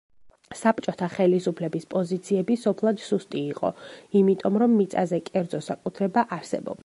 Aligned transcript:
საბჭოთა 0.59 1.09
ხელისუფლების 1.15 1.85
პოზიციები 1.91 2.57
სოფლად 2.63 3.03
სუსტი 3.09 3.43
იყო 3.51 3.71
იმიტომ, 4.21 4.59
რომ 4.63 4.75
მიწაზე 4.81 5.23
კერძო 5.31 5.63
საკუთრება 5.71 6.27
არსებობდა. 6.39 6.79